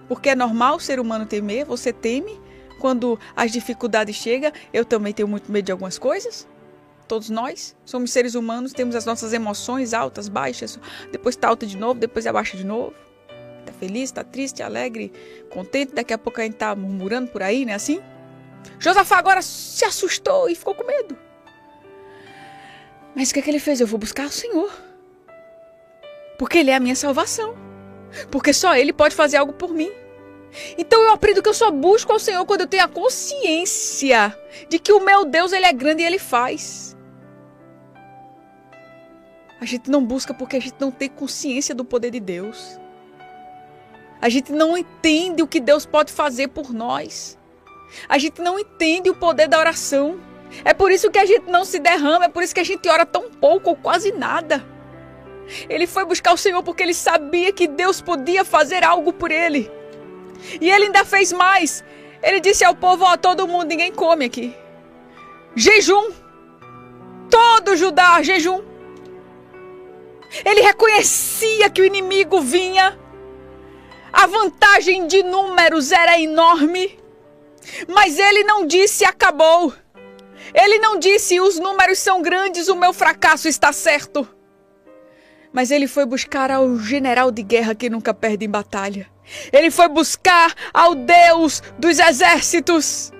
porque 0.09 0.31
é 0.31 0.35
normal 0.35 0.77
o 0.77 0.81
ser 0.81 0.99
humano 0.99 1.27
temer, 1.27 1.65
você 1.65 1.93
teme 1.93 2.41
quando 2.81 3.19
as 3.35 3.51
dificuldades 3.53 4.17
chegam. 4.17 4.53
Eu 4.73 4.85
também 4.85 5.13
tenho 5.13 5.29
muito 5.29 5.51
medo 5.51 5.65
de 5.65 5.73
algumas 5.73 5.99
coisas. 5.99 6.47
Todos 7.09 7.31
nós 7.31 7.77
somos 7.85 8.11
seres 8.11 8.35
humanos, 8.35 8.73
temos 8.73 8.97
as 8.97 9.05
nossas 9.05 9.33
emoções 9.33 9.95
altas, 9.95 10.29
baixas, 10.29 10.79
depois 11.13 11.37
está 11.37 11.49
alta 11.49 11.65
de 11.65 11.77
novo, 11.77 12.01
depois 12.01 12.27
abaixa 12.27 12.57
de 12.57 12.65
novo 12.65 12.93
feliz, 13.79 14.11
tá 14.11 14.25
triste, 14.25 14.63
alegre, 14.63 15.13
contente, 15.51 15.95
daqui 15.95 16.13
a 16.13 16.19
pouco 16.19 16.41
a 16.41 16.45
gente 16.45 16.57
tá 16.57 16.75
murmurando 16.75 17.31
por 17.31 17.43
aí, 17.43 17.65
né 17.65 17.75
assim? 17.75 18.01
Josafá 18.79 19.19
agora 19.19 19.43
se 19.43 19.85
assustou 19.85 20.49
e 20.49 20.55
ficou 20.55 20.75
com 20.75 20.87
medo. 20.87 21.17
Mas 23.15 23.31
o 23.31 23.35
que, 23.35 23.41
é 23.41 23.43
que 23.43 23.51
ele 23.51 23.59
fez? 23.59 23.81
Eu 23.81 23.87
vou 23.87 23.99
buscar 23.99 24.27
o 24.27 24.31
Senhor. 24.31 24.71
Porque 26.39 26.59
Ele 26.59 26.71
é 26.71 26.75
a 26.75 26.81
minha 26.81 26.95
salvação. 26.95 27.57
Porque 28.31 28.53
só 28.53 28.77
Ele 28.77 28.93
pode 28.93 29.15
fazer 29.15 29.39
algo 29.39 29.53
por 29.55 29.73
mim. 29.73 29.91
Então 30.79 31.01
eu 31.03 31.11
aprendo 31.11 31.43
que 31.43 31.49
eu 31.49 31.55
só 31.55 31.71
busco 31.71 32.13
ao 32.13 32.19
Senhor 32.19 32.45
quando 32.47 32.63
eu 32.63 32.67
tenho 32.67 32.85
a 32.85 32.89
consciência 32.89 34.37
de 34.69 34.79
que 34.79 34.93
o 34.93 35.05
meu 35.05 35.25
Deus 35.25 35.53
ele 35.53 35.67
é 35.67 35.73
grande 35.73 36.03
e 36.03 36.07
ele 36.07 36.19
faz. 36.19 36.97
A 39.61 39.65
gente 39.65 39.91
não 39.91 40.05
busca 40.05 40.33
porque 40.33 40.57
a 40.57 40.61
gente 40.61 40.77
não 40.79 40.91
tem 40.91 41.09
consciência 41.09 41.75
do 41.75 41.85
poder 41.85 42.11
de 42.11 42.21
Deus. 42.21 42.79
A 44.21 44.29
gente 44.29 44.53
não 44.53 44.77
entende 44.77 45.43
o 45.43 45.47
que 45.47 45.61
Deus 45.61 45.85
pode 45.85 46.13
fazer 46.13 46.49
por 46.49 46.73
nós. 46.73 47.39
A 48.09 48.19
gente 48.19 48.41
não 48.41 48.59
entende 48.59 49.11
o 49.11 49.15
poder 49.15 49.49
da 49.49 49.59
oração. 49.59 50.19
É 50.65 50.73
por 50.73 50.91
isso 50.91 51.11
que 51.11 51.19
a 51.19 51.27
gente 51.27 51.51
não 51.51 51.65
se 51.65 51.79
derrama, 51.79 52.27
é 52.27 52.29
por 52.29 52.43
isso 52.43 52.55
que 52.55 52.61
a 52.61 52.65
gente 52.65 52.89
ora 52.89 53.05
tão 53.05 53.31
pouco 53.31 53.71
ou 53.71 53.77
quase 53.77 54.13
nada. 54.13 54.65
Ele 55.69 55.87
foi 55.87 56.05
buscar 56.05 56.33
o 56.33 56.37
Senhor 56.37 56.63
porque 56.63 56.83
ele 56.83 56.95
sabia 56.95 57.53
que 57.53 57.69
Deus 57.69 58.01
podia 58.01 58.45
fazer 58.45 58.85
algo 58.85 59.13
por 59.13 59.31
ele. 59.31 59.71
E 60.61 60.71
ele 60.71 60.87
ainda 60.87 61.05
fez 61.05 61.33
mais. 61.33 61.85
Ele 62.23 62.41
disse 62.41 62.65
ao 62.65 62.75
povo: 62.75 63.05
Ó, 63.05 63.17
todo 63.17 63.47
mundo, 63.47 63.67
ninguém 63.67 63.93
come 63.93 64.25
aqui. 64.25 64.55
Jejum. 65.55 66.11
Todo 67.31 67.77
Judá, 67.77 68.23
jejum. 68.23 68.63
Ele 70.45 70.61
reconhecia 70.61 71.71
que 71.71 71.81
o 71.81 71.85
inimigo 71.85 72.41
vinha 72.41 72.99
a 74.17 74.27
vantagem 74.27 75.07
de 75.07 75.23
números 75.23 75.93
era 75.93 76.19
enorme. 76.19 76.99
Mas 77.87 78.19
ele 78.19 78.45
não 78.45 78.67
disse 78.67 79.05
acabou. 79.05 79.75
Ele 80.55 80.79
não 80.79 80.99
disse 80.99 81.39
os 81.39 81.59
números 81.59 81.99
são 81.99 82.23
grandes, 82.23 82.69
o 82.69 82.77
meu 82.77 82.95
fracasso 82.95 83.47
está 83.47 83.73
certo. 83.75 84.27
Mas 85.53 85.71
ele 85.71 85.87
foi 85.87 86.07
buscar 86.07 86.51
ao 86.51 86.79
general 86.79 87.31
de 87.31 87.43
guerra 87.43 87.75
que 87.75 87.91
nunca 87.91 88.15
perde 88.15 88.47
em 88.47 88.49
batalha. 88.49 89.07
Ele 89.53 89.71
foi 89.71 89.89
buscar 89.89 90.55
ao 90.73 90.95
Deus 90.95 91.63
dos 91.79 91.99
exércitos. 91.99 93.13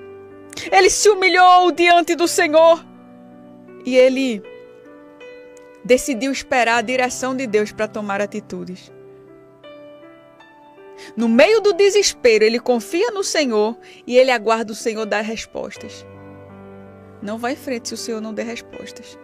Ele 0.73 0.89
se 0.89 1.11
humilhou 1.11 1.73
diante 1.73 2.15
do 2.15 2.27
Senhor. 2.27 2.83
E 3.85 3.97
ele 3.97 4.43
decidiu 5.85 6.33
esperar 6.33 6.79
a 6.79 6.83
direção 6.83 7.37
de 7.37 7.47
Deus 7.47 7.71
para 7.71 7.87
tomar 7.87 8.23
atitudes. 8.23 8.96
No 11.17 11.29
meio 11.29 11.61
do 11.61 11.73
desespero, 11.73 12.45
ele 12.45 12.59
confia 12.59 13.11
no 13.11 13.23
Senhor 13.23 13.77
e 14.07 14.17
ele 14.17 14.31
aguarda 14.31 14.73
o 14.73 14.77
Senhor 14.77 15.05
dar 15.05 15.23
respostas. 15.23 16.07
Não 17.23 17.39
vá 17.39 17.53
em 17.53 17.57
frente 17.57 17.89
se 17.89 17.95
o 17.95 17.97
Senhor 17.97 18.21
não 18.21 18.33
der 18.33 18.47
respostas. 18.47 19.19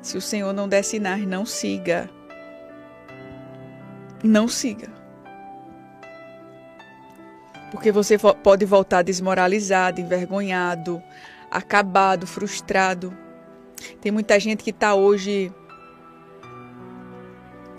Se 0.00 0.16
o 0.16 0.20
Senhor 0.20 0.52
não 0.52 0.68
der 0.68 0.82
sinais, 0.82 1.26
não 1.26 1.46
siga. 1.46 2.10
Não 4.22 4.48
siga. 4.48 4.88
Porque 7.70 7.90
você 7.90 8.18
pode 8.18 8.64
voltar 8.66 9.02
desmoralizado, 9.02 10.00
envergonhado, 10.00 11.02
acabado, 11.50 12.26
frustrado. 12.26 13.16
Tem 14.00 14.12
muita 14.12 14.38
gente 14.38 14.62
que 14.62 14.70
está 14.70 14.94
hoje 14.94 15.52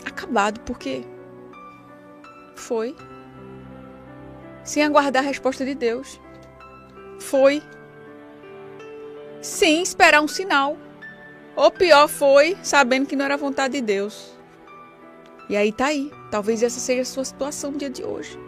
acabado 0.06 0.60
porque 0.62 1.04
Foi. 2.64 2.96
Sem 4.64 4.84
aguardar 4.84 5.22
a 5.22 5.28
resposta 5.28 5.66
de 5.66 5.76
Deus. 5.76 6.18
Foi. 7.20 7.62
Sem 9.42 9.82
esperar 9.82 10.22
um 10.22 10.30
sinal. 10.30 10.78
Ou 11.58 11.70
pior, 11.70 12.08
foi 12.08 12.58
sabendo 12.64 13.06
que 13.06 13.18
não 13.18 13.26
era 13.26 13.36
vontade 13.36 13.74
de 13.74 13.82
Deus. 13.82 14.34
E 15.50 15.58
aí 15.58 15.74
tá 15.74 15.88
aí. 15.88 16.10
Talvez 16.32 16.64
essa 16.64 16.80
seja 16.80 17.02
a 17.02 17.06
sua 17.06 17.26
situação 17.26 17.72
no 17.72 17.78
dia 17.78 17.90
de 17.90 18.02
hoje. 18.02 18.40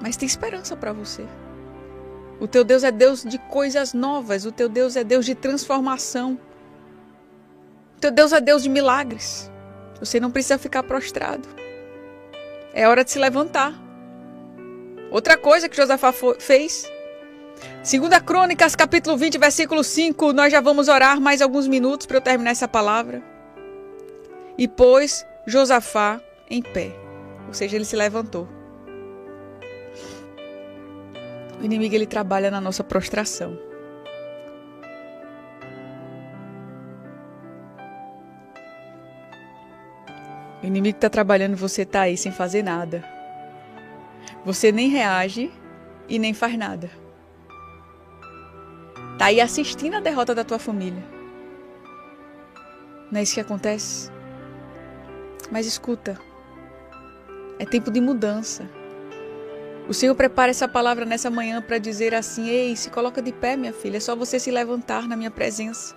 Mas 0.00 0.16
tem 0.16 0.26
esperança 0.26 0.76
para 0.76 0.92
você. 0.92 1.26
O 2.38 2.46
teu 2.46 2.62
Deus 2.62 2.84
é 2.84 2.92
Deus 2.92 3.24
de 3.24 3.38
coisas 3.50 3.92
novas. 3.92 4.44
O 4.46 4.52
teu 4.52 4.68
Deus 4.68 4.94
é 4.94 5.02
Deus 5.02 5.26
de 5.26 5.34
transformação. 5.34 6.38
O 7.96 8.00
teu 8.00 8.12
Deus 8.12 8.32
é 8.32 8.40
Deus 8.40 8.62
de 8.62 8.68
milagres. 8.68 9.50
Você 9.98 10.20
não 10.20 10.30
precisa 10.30 10.56
ficar 10.56 10.84
prostrado. 10.84 11.63
É 12.74 12.88
hora 12.88 13.04
de 13.04 13.12
se 13.12 13.20
levantar. 13.20 13.72
Outra 15.08 15.36
coisa 15.36 15.68
que 15.68 15.76
Josafá 15.76 16.12
fez. 16.40 16.90
Segunda 17.84 18.20
Crônicas, 18.20 18.74
capítulo 18.74 19.16
20, 19.16 19.38
versículo 19.38 19.84
5. 19.84 20.32
Nós 20.32 20.50
já 20.50 20.60
vamos 20.60 20.88
orar 20.88 21.20
mais 21.20 21.40
alguns 21.40 21.68
minutos 21.68 22.04
para 22.04 22.16
eu 22.16 22.20
terminar 22.20 22.50
essa 22.50 22.66
palavra. 22.66 23.22
E 24.58 24.66
pôs 24.66 25.24
Josafá 25.46 26.20
em 26.50 26.60
pé. 26.60 26.92
Ou 27.46 27.54
seja, 27.54 27.76
ele 27.76 27.84
se 27.84 27.94
levantou. 27.94 28.48
O 31.60 31.64
inimigo 31.64 31.94
ele 31.94 32.06
trabalha 32.06 32.50
na 32.50 32.60
nossa 32.60 32.82
prostração. 32.82 33.56
O 40.64 40.66
inimigo 40.66 40.96
está 40.96 41.10
trabalhando, 41.10 41.56
você 41.56 41.82
está 41.82 42.00
aí 42.00 42.16
sem 42.16 42.32
fazer 42.32 42.62
nada. 42.62 43.04
Você 44.46 44.72
nem 44.72 44.88
reage 44.88 45.52
e 46.08 46.18
nem 46.18 46.32
faz 46.32 46.56
nada. 46.56 46.90
Está 49.12 49.26
aí 49.26 49.42
assistindo 49.42 49.96
a 49.96 50.00
derrota 50.00 50.34
da 50.34 50.42
tua 50.42 50.58
família. 50.58 51.04
Não 53.12 53.20
é 53.20 53.22
isso 53.22 53.34
que 53.34 53.40
acontece? 53.42 54.10
Mas 55.52 55.66
escuta, 55.66 56.18
é 57.58 57.66
tempo 57.66 57.90
de 57.90 58.00
mudança. 58.00 58.66
O 59.86 59.92
Senhor 59.92 60.14
prepara 60.14 60.50
essa 60.50 60.66
palavra 60.66 61.04
nessa 61.04 61.28
manhã 61.28 61.60
para 61.60 61.76
dizer 61.76 62.14
assim: 62.14 62.48
Ei, 62.48 62.74
se 62.74 62.88
coloca 62.88 63.20
de 63.20 63.32
pé, 63.32 63.54
minha 63.54 63.74
filha, 63.74 63.98
é 63.98 64.00
só 64.00 64.16
você 64.16 64.40
se 64.40 64.50
levantar 64.50 65.06
na 65.06 65.14
minha 65.14 65.30
presença. 65.30 65.94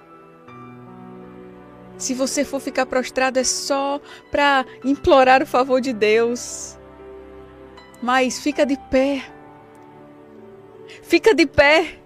Se 1.98 2.14
você 2.14 2.46
for 2.46 2.60
ficar 2.60 2.86
prostrado, 2.86 3.40
é 3.40 3.44
só 3.44 4.00
para 4.30 4.66
implorar 4.84 5.42
o 5.42 5.48
favor 5.48 5.82
de 5.82 5.94
Deus. 5.94 6.78
Mas 8.02 8.40
fica 8.40 8.66
de 8.66 8.78
pé. 8.92 9.24
Fica 11.02 11.34
de 11.34 11.46
pé. 11.46 12.00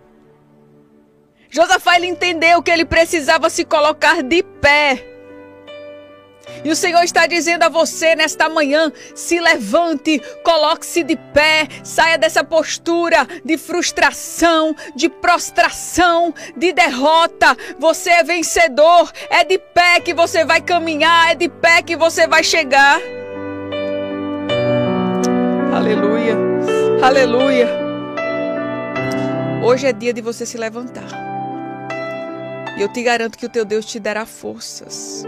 Josafá 1.49 1.97
ele 1.97 2.07
entendeu 2.07 2.63
que 2.63 2.71
ele 2.71 2.85
precisava 2.85 3.49
se 3.49 3.65
colocar 3.65 4.23
de 4.23 4.41
pé. 4.41 5.10
E 6.63 6.69
o 6.69 6.75
Senhor 6.75 7.03
está 7.03 7.25
dizendo 7.25 7.63
a 7.63 7.69
você 7.69 8.15
nesta 8.15 8.49
manhã: 8.49 8.91
se 9.15 9.39
levante, 9.39 10.21
coloque-se 10.43 11.03
de 11.03 11.15
pé, 11.15 11.67
saia 11.83 12.17
dessa 12.17 12.43
postura 12.43 13.27
de 13.43 13.57
frustração, 13.57 14.75
de 14.95 15.09
prostração, 15.09 16.33
de 16.55 16.71
derrota. 16.71 17.57
Você 17.79 18.09
é 18.09 18.23
vencedor, 18.23 19.11
é 19.29 19.43
de 19.43 19.57
pé 19.57 19.99
que 19.99 20.13
você 20.13 20.45
vai 20.45 20.61
caminhar, 20.61 21.31
é 21.31 21.35
de 21.35 21.49
pé 21.49 21.81
que 21.81 21.95
você 21.95 22.27
vai 22.27 22.43
chegar. 22.43 22.99
Aleluia, 25.73 26.37
aleluia. 27.01 27.67
Hoje 29.63 29.87
é 29.87 29.93
dia 29.93 30.13
de 30.13 30.21
você 30.21 30.45
se 30.45 30.57
levantar. 30.57 31.07
E 32.77 32.81
eu 32.81 32.91
te 32.91 33.03
garanto 33.03 33.37
que 33.37 33.45
o 33.45 33.49
teu 33.49 33.63
Deus 33.63 33.85
te 33.85 33.99
dará 33.99 34.25
forças. 34.25 35.23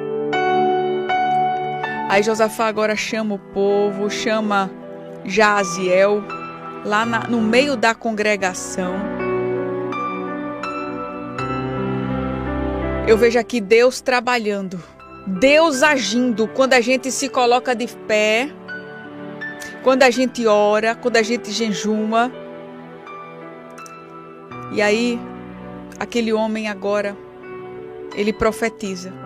Aí 2.10 2.22
Josafá 2.22 2.68
agora 2.68 2.96
chama 2.96 3.36
o 3.36 3.40
povo, 3.40 4.10
chama 4.10 4.70
Jaziel 5.26 6.24
lá 6.86 7.06
na, 7.06 7.28
no 7.28 7.42
meio 7.42 7.76
da 7.76 7.96
congregação. 7.96 8.94
Eu 13.08 13.18
vejo 13.18 13.40
aqui 13.40 13.60
Deus 13.60 14.00
trabalhando, 14.00 14.82
Deus 15.28 15.84
agindo 15.84 16.48
quando 16.48 16.74
a 16.74 16.82
gente 16.82 17.12
se 17.12 17.30
coloca 17.30 17.76
de 17.76 17.88
pé, 17.88 18.50
quando 19.82 20.04
a 20.04 20.10
gente 20.10 20.46
ora, 20.46 20.96
quando 20.96 21.18
a 21.18 21.22
gente 21.22 21.52
jejuma. 21.52 22.32
E 24.72 24.82
aí, 24.82 25.20
aquele 26.00 26.32
homem 26.34 26.68
agora, 26.68 27.16
ele 28.16 28.34
profetiza. 28.34 29.23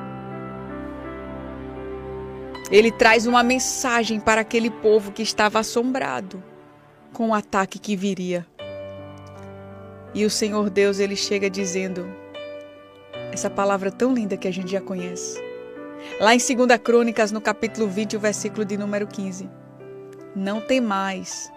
Ele 2.69 2.91
traz 2.91 3.25
uma 3.25 3.43
mensagem 3.43 4.19
para 4.19 4.41
aquele 4.41 4.69
povo 4.69 5.11
que 5.11 5.21
estava 5.21 5.59
assombrado 5.59 6.43
com 7.13 7.29
o 7.29 7.33
ataque 7.33 7.79
que 7.79 7.95
viria. 7.95 8.45
E 10.13 10.25
o 10.25 10.29
Senhor 10.29 10.69
Deus, 10.69 10.99
ele 10.99 11.15
chega 11.15 11.49
dizendo 11.49 12.05
essa 13.31 13.49
palavra 13.49 13.89
tão 13.89 14.13
linda 14.13 14.35
que 14.35 14.47
a 14.47 14.51
gente 14.51 14.71
já 14.71 14.81
conhece. 14.81 15.41
Lá 16.19 16.35
em 16.35 16.37
2 16.37 16.79
Crônicas, 16.83 17.31
no 17.31 17.39
capítulo 17.39 17.87
20, 17.87 18.17
o 18.17 18.19
versículo 18.19 18.65
de 18.65 18.77
número 18.77 19.07
15. 19.07 19.49
Não 20.35 20.59
temais, 20.59 21.51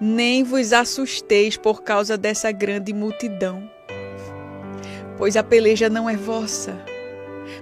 nem 0.00 0.44
vos 0.44 0.72
assusteis 0.72 1.56
por 1.56 1.82
causa 1.82 2.16
dessa 2.16 2.50
grande 2.52 2.92
multidão, 2.92 3.68
pois 5.18 5.36
a 5.36 5.42
peleja 5.42 5.90
não 5.90 6.08
é 6.08 6.16
vossa, 6.16 6.82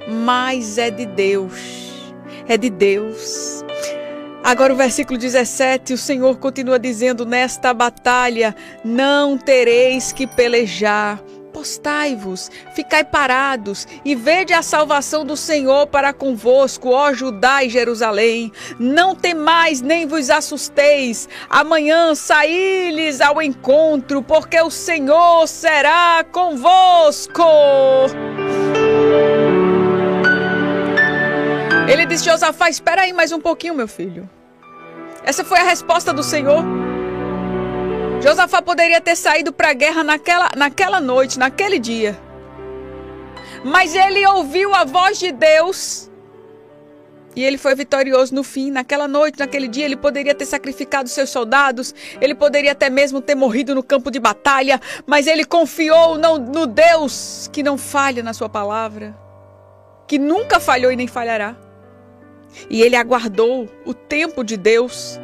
mas 0.07 0.79
é 0.79 0.91
de 0.91 1.05
Deus 1.07 1.88
é 2.49 2.57
de 2.57 2.71
Deus. 2.71 3.65
Agora 4.43 4.73
o 4.73 4.77
versículo 4.77 5.19
17, 5.19 5.93
o 5.93 5.99
Senhor 5.99 6.39
continua 6.39 6.79
dizendo: 6.79 7.27
Nesta 7.27 7.75
batalha 7.75 8.57
não 8.83 9.37
tereis 9.37 10.11
que 10.11 10.27
pelejar. 10.27 11.21
Postai-vos, 11.53 12.51
ficai 12.73 13.03
parados 13.03 13.87
e 14.05 14.15
vede 14.15 14.53
a 14.53 14.63
salvação 14.63 15.25
do 15.25 15.37
Senhor 15.37 15.89
para 15.89 16.13
convosco, 16.13 16.91
ó 16.91 17.13
Judá 17.13 17.65
e 17.65 17.69
Jerusalém. 17.69 18.53
Não 18.79 19.15
temais 19.15 19.81
nem 19.81 20.07
vos 20.07 20.31
assusteis. 20.31 21.29
Amanhã 21.51 22.15
saí-lhes 22.15 23.21
ao 23.21 23.43
encontro, 23.43 24.23
porque 24.23 24.61
o 24.61 24.71
Senhor 24.71 25.49
será 25.49 26.25
convosco. 26.31 27.43
Ele 31.89 32.05
disse: 32.05 32.25
Josafá, 32.25 32.69
espera 32.69 33.03
aí 33.03 33.13
mais 33.13 33.33
um 33.33 33.41
pouquinho, 33.41 33.75
meu 33.75 33.89
filho. 33.89 34.29
Essa 35.25 35.43
foi 35.43 35.59
a 35.59 35.63
resposta 35.63 36.13
do 36.13 36.23
Senhor. 36.23 36.63
Josafá 38.21 38.61
poderia 38.61 39.01
ter 39.01 39.17
saído 39.17 39.53
para 39.53 39.71
a 39.71 39.73
guerra 39.73 40.05
naquela, 40.05 40.51
naquela 40.55 41.01
noite, 41.01 41.39
naquele 41.39 41.79
dia. 41.79 42.19
Mas 43.65 43.95
ele 43.95 44.25
ouviu 44.27 44.75
a 44.75 44.85
voz 44.85 45.19
de 45.19 45.33
Deus 45.33 46.11
e 47.35 47.43
ele 47.45 47.57
foi 47.57 47.75
vitorioso 47.75 48.35
no 48.35 48.43
fim. 48.43 48.71
Naquela 48.71 49.09
noite, 49.09 49.39
naquele 49.39 49.67
dia, 49.67 49.85
ele 49.85 49.97
poderia 49.97 50.35
ter 50.35 50.45
sacrificado 50.45 51.09
seus 51.09 51.31
soldados, 51.31 51.95
ele 52.21 52.35
poderia 52.35 52.73
até 52.73 52.91
mesmo 52.91 53.21
ter 53.21 53.35
morrido 53.35 53.75
no 53.75 53.83
campo 53.83 54.11
de 54.11 54.19
batalha, 54.19 54.81
mas 55.07 55.27
ele 55.27 55.45
confiou 55.45 56.19
no, 56.19 56.39
no 56.39 56.67
Deus 56.67 57.49
que 57.53 57.63
não 57.63 57.79
falha 57.79 58.23
na 58.23 58.35
sua 58.35 58.49
palavra, 58.49 59.17
que 60.07 60.19
nunca 60.19 60.61
falhou 60.61 60.93
e 60.93 60.97
nem 60.97 61.07
falhará. 61.07 61.68
E 62.71 62.83
ele 62.83 62.97
aguardou 62.97 63.69
o 63.85 63.95
tempo 63.95 64.43
de 64.43 64.57
Deus. 64.57 65.19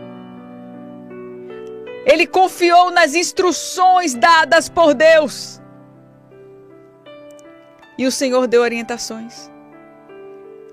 Ele 2.06 2.26
confiou 2.26 2.90
nas 2.90 3.14
instruções 3.14 4.14
dadas 4.14 4.68
por 4.68 4.94
Deus. 4.94 5.60
E 7.96 8.06
o 8.06 8.12
Senhor 8.12 8.46
deu 8.46 8.62
orientações. 8.62 9.50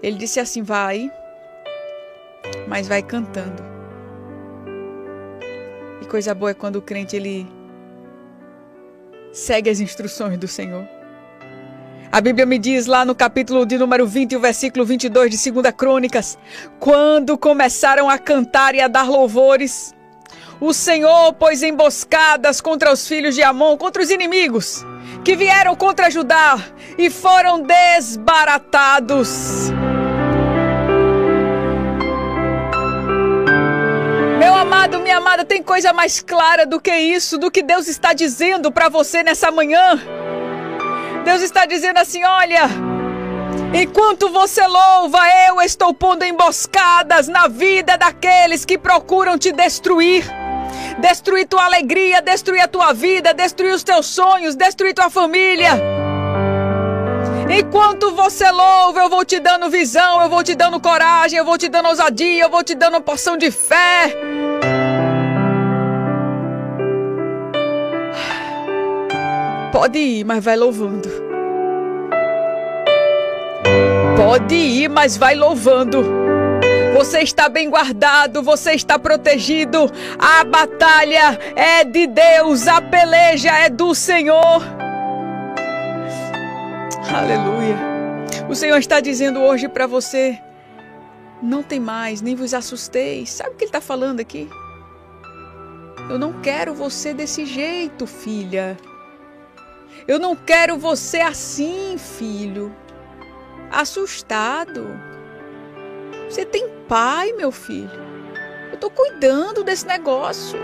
Ele 0.01 0.17
disse 0.17 0.39
assim: 0.39 0.63
vai, 0.63 1.11
mas 2.67 2.87
vai 2.87 3.01
cantando. 3.01 3.63
E 6.01 6.05
coisa 6.05 6.33
boa 6.33 6.51
é 6.51 6.53
quando 6.53 6.77
o 6.77 6.81
crente 6.81 7.15
ele 7.15 7.47
segue 9.31 9.69
as 9.69 9.79
instruções 9.79 10.37
do 10.37 10.47
Senhor. 10.47 10.87
A 12.11 12.19
Bíblia 12.19 12.45
me 12.45 12.59
diz 12.59 12.87
lá 12.87 13.05
no 13.05 13.15
capítulo 13.15 13.65
de 13.65 13.77
número 13.77 14.05
20, 14.05 14.35
o 14.35 14.39
versículo 14.39 14.85
22 14.85 15.31
de 15.31 15.51
2 15.51 15.73
Crônicas: 15.73 16.37
quando 16.79 17.37
começaram 17.37 18.09
a 18.09 18.17
cantar 18.17 18.75
e 18.75 18.81
a 18.81 18.89
dar 18.89 19.09
louvores, 19.09 19.95
o 20.59 20.73
Senhor 20.73 21.31
pôs 21.33 21.63
emboscadas 21.63 22.59
contra 22.59 22.91
os 22.91 23.07
filhos 23.07 23.33
de 23.33 23.41
Amon, 23.41 23.77
contra 23.77 24.01
os 24.01 24.09
inimigos 24.09 24.85
que 25.23 25.35
vieram 25.35 25.75
contra 25.75 26.11
Judá 26.11 26.59
e 26.97 27.09
foram 27.09 27.61
desbaratados. 27.61 29.71
amado, 34.81 34.99
minha 34.99 35.17
amada, 35.17 35.45
tem 35.45 35.61
coisa 35.61 35.93
mais 35.93 36.21
clara 36.21 36.65
do 36.65 36.79
que 36.79 36.95
isso, 36.95 37.37
do 37.37 37.51
que 37.51 37.61
Deus 37.61 37.87
está 37.87 38.13
dizendo 38.13 38.71
para 38.71 38.89
você 38.89 39.21
nessa 39.21 39.51
manhã. 39.51 39.99
Deus 41.23 41.41
está 41.41 41.65
dizendo 41.65 41.97
assim: 41.97 42.23
olha, 42.23 42.63
enquanto 43.73 44.29
você 44.29 44.65
louva, 44.65 45.19
eu 45.47 45.61
estou 45.61 45.93
pondo 45.93 46.23
emboscadas 46.23 47.27
na 47.27 47.47
vida 47.47 47.97
daqueles 47.97 48.65
que 48.65 48.77
procuram 48.77 49.37
te 49.37 49.51
destruir. 49.51 50.25
Destruir 50.99 51.47
tua 51.47 51.65
alegria, 51.65 52.21
destruir 52.21 52.61
a 52.61 52.67
tua 52.67 52.93
vida, 52.93 53.33
destruir 53.33 53.73
os 53.73 53.83
teus 53.83 54.05
sonhos, 54.05 54.55
destruir 54.55 54.93
tua 54.93 55.09
família. 55.09 55.71
Enquanto 57.49 58.11
você 58.11 58.49
louva, 58.49 59.01
eu 59.01 59.09
vou 59.09 59.25
te 59.25 59.39
dando 59.39 59.69
visão, 59.69 60.21
eu 60.21 60.29
vou 60.29 60.43
te 60.43 60.55
dando 60.55 60.79
coragem, 60.79 61.37
eu 61.37 61.45
vou 61.45 61.57
te 61.57 61.67
dando 61.67 61.89
ousadia, 61.89 62.43
eu 62.43 62.49
vou 62.49 62.63
te 62.63 62.75
dando 62.75 63.01
porção 63.01 63.35
de 63.35 63.51
fé. 63.51 64.15
Pode 69.81 69.97
ir, 69.97 70.23
mas 70.23 70.45
vai 70.45 70.55
louvando. 70.55 71.09
Pode 74.15 74.53
ir, 74.53 74.87
mas 74.87 75.17
vai 75.17 75.33
louvando. 75.33 76.03
Você 76.95 77.21
está 77.21 77.49
bem 77.49 77.67
guardado, 77.67 78.43
você 78.43 78.73
está 78.73 78.99
protegido. 78.99 79.91
A 80.19 80.43
batalha 80.43 81.35
é 81.55 81.83
de 81.83 82.05
Deus, 82.05 82.67
a 82.67 82.79
peleja 82.79 83.49
é 83.57 83.69
do 83.69 83.95
Senhor. 83.95 84.61
Aleluia. 87.11 87.75
O 88.47 88.53
Senhor 88.53 88.77
está 88.77 88.99
dizendo 88.99 89.39
hoje 89.39 89.67
para 89.67 89.87
você: 89.87 90.39
não 91.41 91.63
tem 91.63 91.79
mais, 91.79 92.21
nem 92.21 92.35
vos 92.35 92.53
assusteis. 92.53 93.31
Sabe 93.31 93.49
o 93.49 93.53
que 93.55 93.63
Ele 93.63 93.69
está 93.69 93.81
falando 93.81 94.19
aqui? 94.19 94.47
Eu 96.07 96.19
não 96.19 96.33
quero 96.33 96.71
você 96.71 97.15
desse 97.15 97.47
jeito, 97.47 98.05
filha. 98.05 98.77
Eu 100.11 100.19
não 100.19 100.35
quero 100.35 100.77
você 100.77 101.21
assim, 101.21 101.97
filho. 101.97 102.75
Assustado. 103.71 104.85
Você 106.29 106.43
tem 106.43 106.67
pai, 106.85 107.31
meu 107.31 107.49
filho. 107.49 107.89
Eu 108.67 108.73
estou 108.73 108.89
cuidando 108.89 109.63
desse 109.63 109.87
negócio. 109.87 110.59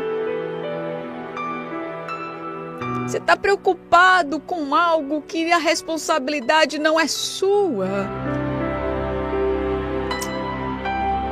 Você 3.04 3.20
está 3.20 3.38
preocupado 3.38 4.38
com 4.42 4.76
algo 4.76 5.22
que 5.22 5.50
a 5.50 5.58
responsabilidade 5.58 6.78
não 6.78 7.00
é 7.00 7.08
sua. 7.08 7.88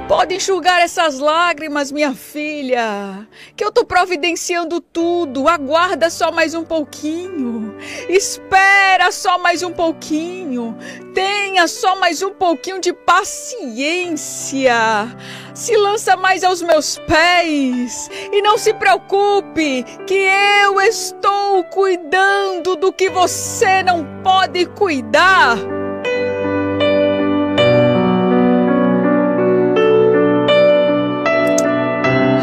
Pode 0.07 0.35
enxugar 0.35 0.79
essas 0.79 1.19
lágrimas, 1.19 1.91
minha 1.91 2.13
filha, 2.13 3.27
que 3.57 3.63
eu 3.63 3.69
estou 3.69 3.83
providenciando 3.83 4.79
tudo. 4.79 5.49
Aguarda 5.49 6.09
só 6.09 6.31
mais 6.31 6.53
um 6.53 6.63
pouquinho. 6.63 7.64
Espera 8.09 9.11
só 9.11 9.37
mais 9.37 9.61
um 9.63 9.71
pouquinho. 9.71 10.77
Tenha 11.13 11.67
só 11.67 11.95
mais 11.95 12.21
um 12.21 12.31
pouquinho 12.31 12.79
de 12.79 12.93
paciência. 12.93 14.73
Se 15.53 15.75
lança 15.75 16.15
mais 16.15 16.43
aos 16.43 16.61
meus 16.61 16.97
pés 16.99 18.09
e 18.31 18.41
não 18.41 18.57
se 18.57 18.73
preocupe, 18.73 19.83
que 20.05 20.27
eu 20.63 20.81
estou 20.81 21.63
cuidando 21.65 22.75
do 22.75 22.91
que 22.91 23.09
você 23.09 23.81
não 23.83 24.05
pode 24.21 24.65
cuidar. 24.67 25.57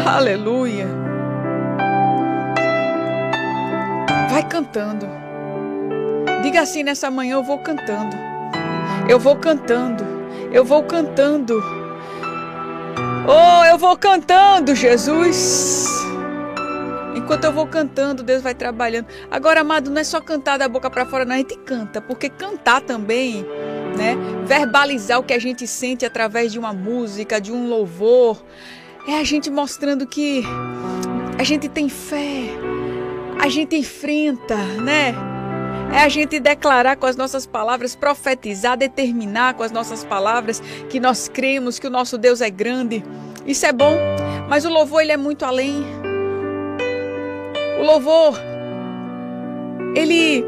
Aleluia. 0.05 0.87
Vai 4.29 4.43
cantando. 4.47 5.22
Diga 6.43 6.61
assim 6.61 6.83
nessa 6.83 7.09
manhã: 7.09 7.35
eu 7.35 7.43
vou 7.43 7.57
cantando. 7.57 8.15
Eu 9.09 9.19
vou 9.19 9.35
cantando. 9.37 10.03
Eu 10.51 10.63
vou 10.63 10.83
cantando. 10.83 11.63
Oh, 13.25 13.65
eu 13.65 13.77
vou 13.77 13.97
cantando, 13.97 14.75
Jesus. 14.75 15.87
Enquanto 17.15 17.45
eu 17.45 17.53
vou 17.53 17.65
cantando, 17.65 18.21
Deus 18.21 18.41
vai 18.41 18.53
trabalhando. 18.53 19.07
Agora, 19.31 19.61
amado, 19.61 19.89
não 19.89 20.01
é 20.01 20.03
só 20.03 20.19
cantar 20.19 20.57
da 20.57 20.67
boca 20.67 20.89
para 20.89 21.05
fora, 21.05 21.23
não. 21.23 21.33
A 21.33 21.37
gente 21.37 21.57
canta, 21.59 22.01
porque 22.01 22.29
cantar 22.29 22.81
também, 22.81 23.43
né? 23.97 24.17
Verbalizar 24.45 25.19
o 25.19 25.23
que 25.23 25.33
a 25.33 25.39
gente 25.39 25.65
sente 25.65 26.05
através 26.05 26.51
de 26.51 26.59
uma 26.59 26.73
música, 26.73 27.39
de 27.39 27.51
um 27.51 27.69
louvor 27.69 28.43
é 29.07 29.19
a 29.19 29.23
gente 29.23 29.49
mostrando 29.49 30.05
que 30.05 30.43
a 31.37 31.43
gente 31.43 31.67
tem 31.67 31.89
fé, 31.89 32.49
a 33.39 33.49
gente 33.49 33.75
enfrenta, 33.75 34.55
né? 34.81 35.32
É 35.93 36.01
a 36.01 36.09
gente 36.09 36.39
declarar 36.39 36.97
com 36.97 37.05
as 37.05 37.15
nossas 37.15 37.45
palavras, 37.45 37.95
profetizar, 37.95 38.75
determinar 38.75 39.53
com 39.53 39.61
as 39.61 39.71
nossas 39.71 40.03
palavras 40.03 40.59
que 40.89 40.99
nós 40.99 41.27
cremos 41.27 41.77
que 41.77 41.85
o 41.85 41.89
nosso 41.89 42.17
Deus 42.17 42.41
é 42.41 42.49
grande. 42.49 43.03
Isso 43.45 43.63
é 43.67 43.71
bom, 43.71 43.95
mas 44.49 44.65
o 44.65 44.69
louvor 44.69 45.01
ele 45.01 45.11
é 45.11 45.17
muito 45.17 45.45
além. 45.45 45.85
O 47.79 47.83
louvor 47.83 48.39
ele 49.95 50.43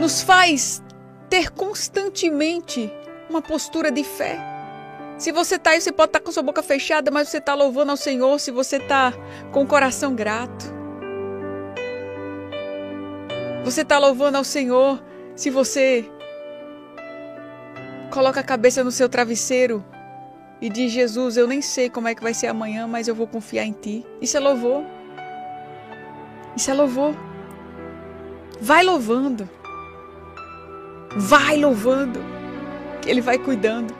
nos 0.00 0.22
faz 0.22 0.80
ter 1.28 1.50
constantemente 1.50 2.88
uma 3.28 3.42
postura 3.42 3.90
de 3.90 4.04
fé. 4.04 4.38
Se 5.18 5.32
você 5.32 5.56
está 5.56 5.70
aí, 5.70 5.80
você 5.80 5.90
pode 5.90 6.10
estar 6.10 6.20
tá 6.20 6.24
com 6.24 6.30
sua 6.30 6.42
boca 6.42 6.62
fechada, 6.62 7.10
mas 7.10 7.30
você 7.30 7.38
está 7.38 7.52
louvando 7.54 7.90
ao 7.90 7.96
Senhor 7.96 8.38
se 8.38 8.52
você 8.52 8.76
está 8.76 9.12
com 9.50 9.64
o 9.64 9.66
coração 9.66 10.14
grato. 10.14 10.75
Você 13.66 13.80
está 13.80 13.98
louvando 13.98 14.38
ao 14.38 14.44
Senhor 14.44 15.02
se 15.34 15.50
você 15.50 16.08
coloca 18.12 18.38
a 18.38 18.44
cabeça 18.44 18.84
no 18.84 18.92
seu 18.92 19.08
travesseiro 19.08 19.84
e 20.60 20.70
diz: 20.70 20.92
Jesus, 20.92 21.36
eu 21.36 21.48
nem 21.48 21.60
sei 21.60 21.90
como 21.90 22.06
é 22.06 22.14
que 22.14 22.22
vai 22.22 22.32
ser 22.32 22.46
amanhã, 22.46 22.86
mas 22.86 23.08
eu 23.08 23.14
vou 23.14 23.26
confiar 23.26 23.64
em 23.64 23.72
Ti. 23.72 24.06
Isso 24.22 24.36
é 24.36 24.40
louvor. 24.40 24.84
Isso 26.56 26.70
é 26.70 26.74
louvor. 26.74 27.12
Vai 28.60 28.84
louvando. 28.84 29.50
Vai 31.16 31.56
louvando. 31.56 32.20
Que 33.02 33.10
Ele 33.10 33.20
vai 33.20 33.36
cuidando. 33.36 33.92